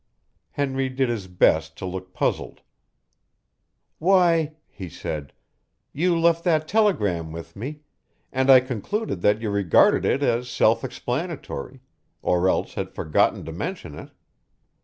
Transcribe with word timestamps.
Henry 0.49 0.89
did 0.89 1.09
his 1.09 1.27
best 1.27 1.77
to 1.77 1.85
look 1.85 2.11
puzzled. 2.11 2.61
"Why," 3.99 4.53
he 4.67 4.89
said, 4.89 5.31
"you 5.93 6.17
left 6.19 6.43
that 6.43 6.67
telegram 6.67 7.31
with 7.31 7.55
me, 7.55 7.81
and 8.33 8.49
I 8.49 8.61
concluded 8.61 9.21
that 9.21 9.41
you 9.41 9.51
regarded 9.51 10.03
it 10.03 10.23
as 10.23 10.49
self 10.49 10.83
explanatory 10.83 11.81
or 12.23 12.49
else 12.49 12.73
had 12.73 12.89
forgotten 12.95 13.45
to 13.45 13.51
mention 13.51 13.93
it. 13.93 14.09